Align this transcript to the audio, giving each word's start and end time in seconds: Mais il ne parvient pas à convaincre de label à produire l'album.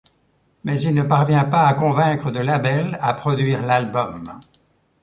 Mais 0.63 0.81
il 0.81 0.95
ne 0.95 1.03
parvient 1.03 1.43
pas 1.45 1.67
à 1.67 1.75
convaincre 1.75 2.31
de 2.31 2.39
label 2.39 2.97
à 3.01 3.13
produire 3.13 3.61
l'album. 3.63 4.39